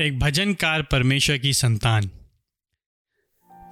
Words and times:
एक 0.00 0.18
भजनकार 0.18 0.82
परमेश्वर 0.82 1.38
की 1.38 1.52
संतान। 1.52 2.02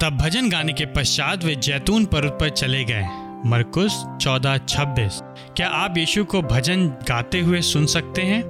तब 0.01 0.19
भजन 0.21 0.51
गाने 0.51 0.73
के 0.73 0.87
पश्चात 0.87 1.45
वे 1.45 1.55
जैतून 1.55 2.05
पर्वत 2.05 2.33
पर 2.33 2.51
चले 2.51 2.85
गए। 2.85 3.03
मरकुस 3.47 4.05
चौदह 4.23 4.59
छब्बीस। 4.59 5.21
क्या 5.57 5.69
आप 5.69 5.99
यीशु 5.99 6.25
को 6.25 6.43
भजन 6.43 6.89
गाते 6.89 7.41
हुए 7.41 7.63
सुन 7.63 7.87
सकते 7.87 8.23
हैं? 8.23 8.43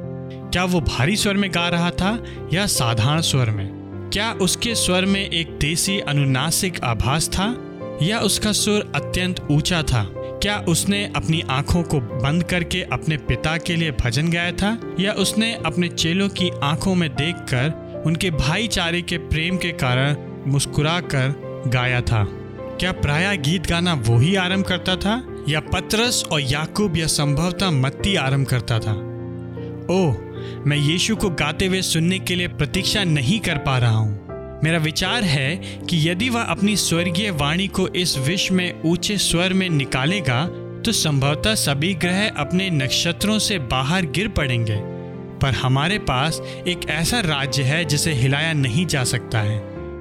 क्या 0.52 0.64
वो 0.64 0.80
भारी 0.80 1.16
स्वर 1.16 1.34
में 1.34 1.50
गा 1.54 1.68
रहा 1.68 1.90
था 1.90 2.24
या 2.52 2.66
साधारण 2.66 3.20
स्वर 3.20 3.50
में? 3.50 3.70
क्या 4.12 4.32
उसके 4.32 4.74
स्वर 4.74 5.04
में 5.04 5.30
एक 5.30 5.58
देसी 5.58 6.00
अनुनासिक 6.00 6.84
आभास 6.84 7.28
था 7.28 7.56
या 8.02 8.18
उसका 8.18 8.52
सुर 8.52 8.92
अत्यंत 8.96 9.48
ऊँचा 9.50 9.82
था? 9.82 10.04
क्या 10.44 10.58
उसने 10.58 11.12
अपनी 11.16 11.42
आँखों 11.50 11.82
को 11.82 12.00
बंद 12.00 12.42
करके 12.42 12.82
अपने 12.82 13.16
पिता 13.16 13.56
के 13.56 13.76
लिए 13.76 13.90
भजन 13.90 14.28
गाया 14.28 14.52
था? 14.52 14.96
या 15.00 15.12
उसने 15.12 15.54
अपने 15.66 15.88
चेलों 15.88 16.28
की 16.28 16.50
आँखों 16.62 16.94
में 16.94 17.10
देखकर 17.10 18.02
उनके 18.06 18.30
भाईचारे 18.30 19.02
के 19.02 19.18
प्रेम 19.18 19.56
के 19.56 19.68
कारण 19.68 20.16
मुस्कुरा 20.46 21.00
कर 21.00 21.62
गाया 21.66 22.00
था? 22.00 22.24
क्या 22.80 22.92
प्राय 22.92 23.36
गीत 23.36 23.66
गाना 23.66 23.94
वो 23.94 24.18
ही 24.18 24.36
आरंभ 24.36 24.64
करता 24.64 24.96
था? 24.96 25.44
या 25.48 25.60
पतरस 25.60 26.24
और 26.32 26.40
याकूब 26.40 26.96
या 26.96 27.06
संभवतः 27.06 27.70
मत्ती 27.70 28.16
आरंभ 28.16 28.46
करता 28.46 28.78
था? 28.78 28.92
ओह, 29.94 30.16
मैं 30.66 30.76
यीशु 30.76 31.16
को 31.16 31.30
गाते 31.30 31.66
हुए 31.66 31.82
सुनने 31.82 32.18
के 32.18 32.34
लिए 32.34 32.48
प्रतीक्षा 32.48 33.04
नहीं 33.04 33.40
कर 33.40 33.58
पा 33.58 33.78
रहा 33.78 33.96
हूँ। 33.96 34.23
मेरा 34.64 34.78
विचार 34.78 35.24
है 35.24 35.56
कि 35.90 36.10
यदि 36.10 36.28
वह 36.28 36.42
अपनी 36.42 36.76
स्वर्गीय 36.76 37.30
वाणी 37.30 37.68
को 37.68 37.88
इस 37.88 38.18
विश्व 38.18 38.54
में 38.54 38.82
ऊँचे 38.82 39.18
स्वर 39.18 39.52
में 39.52 39.68
निकालेगा 39.70 40.46
तो 40.84 40.92
संभवतः 40.92 41.54
सभी 41.54 41.94
ग्रह 41.94 42.28
अपने 42.28 42.70
नक्षत्रों 42.70 43.38
से 43.38 43.58
बाहर 43.58 44.06
गिर 44.06 44.28
पड़ेंगे। 44.28 44.76
पर 45.38 45.50
हमारे 45.50 45.98
पास 45.98 46.42
एक 46.68 46.88
ऐसा 46.90 47.20
राज्य 47.20 47.62
है 47.62 47.84
जिसे 47.84 48.12
हिलाया 48.12 48.52
नहीं 48.52 48.86
जा 48.86 49.04
सकता 49.04 49.40
है। 49.40 49.58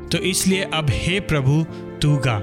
तो 0.09 0.17
इसलिए 0.17 0.63
अब 0.73 0.87
हे 0.89 1.19
प्रभु, 1.19 1.65
तू 2.01 2.15
गा। 2.17 2.39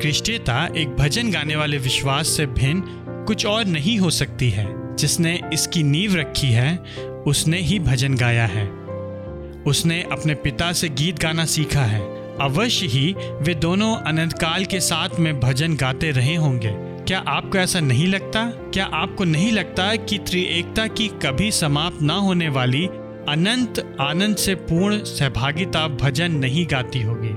क्रिस्टियता 0.00 0.68
एक 0.76 0.88
भजन 0.88 1.30
गाने 1.30 1.56
वाले 1.56 1.78
विश्वास 1.78 2.28
से 2.28 2.46
भिन्न 2.46 2.82
कुछ 3.26 3.46
और 3.46 3.64
नहीं 3.64 3.98
हो 3.98 4.10
सकती 4.10 4.50
है। 4.50 4.96
जिसने 4.96 5.40
इसकी 5.52 5.82
नींव 5.82 6.16
रखी 6.16 6.46
है, 6.46 6.78
उसने 7.26 7.58
ही 7.58 7.78
भजन 7.78 8.14
गाया 8.14 8.46
है। 8.46 8.87
उसने 9.68 10.04
अपने 10.12 10.34
पिता 10.34 10.72
से 10.72 10.88
गीत 10.88 11.18
गाना 11.18 11.44
सीखा 11.44 11.80
है। 11.80 12.00
अवश्य 12.40 12.86
ही 12.86 13.14
वे 13.18 13.54
दोनों 13.54 13.96
अनंत 13.96 14.32
काल 14.32 14.64
के 14.64 14.80
साथ 14.80 15.08
में 15.18 15.40
भजन 15.40 15.76
गाते 15.76 16.10
रहे 16.10 16.34
होंगे। 16.34 16.70
क्या 17.04 17.18
आपको 17.18 17.58
ऐसा 17.58 17.80
नहीं 17.80 18.06
लगता? 18.06 18.44
क्या 18.46 18.84
आपको 18.84 19.24
नहीं 19.24 19.52
लगता 19.52 19.96
कि 19.96 20.18
त्रिएकता 20.18 20.86
की 20.86 21.08
कभी 21.08 21.50
समाप्त 21.50 22.02
न 22.02 22.10
होने 22.10 22.48
वाली 22.48 22.86
अनंत 23.28 23.96
आनंद 24.00 24.36
से 24.36 24.54
पूर्ण 24.54 25.04
सहभागिता 25.04 25.88
भजन 25.88 26.32
नहीं 26.32 26.66
गाती 26.70 27.02
होगी? 27.02 27.30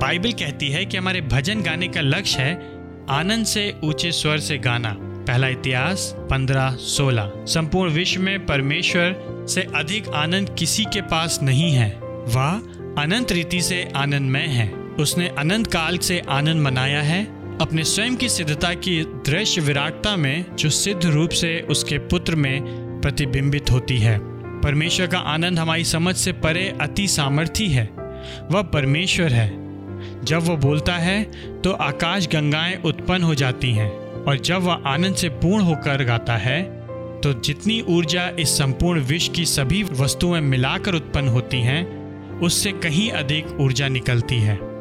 बाइबल 0.00 0.32
कहती 0.32 0.68
है 0.68 0.84
कि 0.84 0.96
हमारे 0.96 1.20
भजन 1.20 1.62
गाने 1.62 1.88
का 1.88 2.00
लक्ष्य 2.00 2.42
है 2.42 2.54
आनंद 3.10 3.46
से 3.46 3.74
ऊँचे 3.84 4.12
स्वर 4.12 4.38
से 4.38 4.58
गाना। 4.58 4.96
पहला 5.28 5.48
इतिहास 5.48 6.16
पंद्रह 6.30 6.70
सोलह। 6.70 7.32
संपूर्ण 7.36 7.92
विश्व 7.92 8.20
में 8.20 8.46
परमेश्वर 8.46 9.16
से 9.48 9.66
अधिक 9.74 10.08
आनंद 10.08 10.56
किसी 10.58 10.84
के 10.84 11.00
पास 11.00 11.40
नहीं 11.42 11.72
है। 11.72 12.00
वह 12.02 12.62
अनंत 13.02 13.32
रीति 13.32 13.62
से 13.62 13.88
आनंदमय 13.96 14.40
है। 14.40 14.72
उसने 14.72 15.28
अनंत 15.28 15.66
काल 15.66 15.98
से 15.98 16.22
आनंद 16.28 16.62
मनाया 16.62 17.02
है। 17.02 17.42
अपने 17.58 17.84
स्वयं 17.84 18.16
की 18.16 18.28
सिद्धता 18.28 18.74
की 18.74 19.02
दृश्य 19.02 19.60
विराटता 19.60 20.16
में, 20.16 20.44
जो 20.56 20.70
सिद्ध 20.70 21.06
रूप 21.06 21.30
से 21.30 21.66
उसके 21.70 21.98
पुत्र 21.98 22.36
में 22.36 22.62
प्रतिबिंबित 23.00 23.70
होती 23.70 23.98
है। 23.98 24.18
परमेश्वर 24.60 25.06
का 25.06 25.18
आनंद 25.18 25.58
हमारी 25.58 25.84
समझ 25.84 26.16
से 26.16 26.32
परे 26.32 26.78
अति 26.80 27.08
सामर्थी 27.08 27.68
है। 27.68 27.90
वह 28.50 28.62
परमेश्वर 28.62 29.32
है। 29.32 29.62
जब 30.24 30.42
वह 30.42 30.56
बोलता 30.56 30.94
है 30.94 31.24
तो 31.62 31.72
आकाश 31.72 32.26
गंगाएँ 32.26 32.82
उत्पन्न 32.82 33.22
हो 33.22 33.34
जाती 33.34 33.72
हैं। 33.72 34.01
और 34.28 34.38
जब 34.38 34.62
वह 34.62 34.82
आनंद 34.86 35.14
से 35.14 35.28
पूर्ण 35.28 35.64
होकर 35.64 36.04
गाता 36.04 36.36
है 36.36 36.62
तो 37.20 37.32
जितनी 37.32 37.80
ऊर्जा 37.88 38.28
इस 38.38 38.58
संपूर्ण 38.58 39.00
विश्व 39.00 39.32
की 39.32 39.44
सभी 39.44 39.82
वस्तुएँ 39.82 40.40
मिलाकर 40.40 40.94
उत्पन्न 40.94 41.28
होती 41.28 41.60
हैं, 41.60 42.40
उससे 42.40 42.72
कहीं 42.72 43.10
अधिक 43.10 43.60
ऊर्जा 43.60 43.88
निकलती 43.88 44.38
है। 44.38 44.71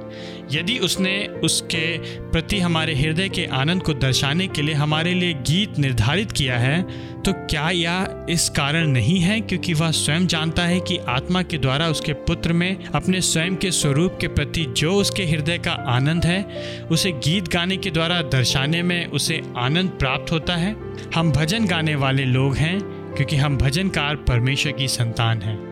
यदि 0.51 0.77
उसने 0.77 1.27
उसके 1.43 1.97
प्रति 2.31 2.59
हमारे 2.59 2.95
हृदय 2.95 3.29
के 3.29 3.45
आनंद 3.45 3.83
को 3.83 3.93
दर्शाने 3.93 4.47
के 4.47 4.61
लिए 4.61 4.75
हमारे 4.75 5.13
लिए 5.13 5.33
गीत 5.33 5.79
निर्धारित 5.79 6.31
किया 6.31 6.57
है 6.57 7.11
तो 7.21 7.33
क्या 7.33 7.69
यह 7.69 8.25
इस 8.29 8.49
कारण 8.49 8.87
नहीं 8.87 9.19
है 9.19 9.41
क्योंकि 9.41 9.73
वह 9.73 9.91
स्वयं 9.91 10.27
जानता 10.27 10.63
है 10.63 10.79
कि 10.79 10.97
आत्मा 10.97 11.41
के 11.41 11.57
द्वारा 11.57 11.87
उसके 11.87 12.13
पुत्र 12.13 12.53
में 12.53 12.85
अपने 12.85 13.21
स्वयं 13.21 13.55
के 13.55 13.71
स्वरूप 13.71 14.17
के 14.21 14.27
प्रति 14.27 14.65
जो 14.77 14.93
उसके 14.93 15.25
हृदय 15.25 15.57
का 15.57 15.71
आनंद 15.71 16.25
है, 16.25 16.43
उसे 16.91 17.11
गीत 17.11 17.47
गाने 17.47 17.77
के 17.77 17.91
द्वारा 17.91 18.21
दर्शाने 18.21 18.83
में 18.83 19.07
उसे 19.07 19.41
आनंद 19.57 19.89
प्राप्त 19.89 20.31
होता 20.31 20.55
है? 20.55 20.75
हम 21.15 21.31
भजन 21.31 21.65
गाने 21.65 21.95
वाले 21.95 22.25
लोग 22.25 22.55
हैं, 22.55 22.79
क्योंकि 23.15 23.35
हम 23.35 23.57
भजनकार 23.57 24.15
परमेश्वर 24.15 24.71
की 24.71 24.87
संतान 24.87 25.41
हैं। 25.41 25.70